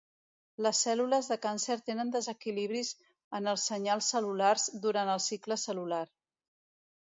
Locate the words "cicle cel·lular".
5.31-6.05